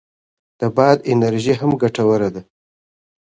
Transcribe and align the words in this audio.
د 0.59 0.61
باد 0.75 0.97
انرژي 1.11 1.53
هم 1.61 1.71
ګټوره 1.81 2.29
ده. 2.35 2.41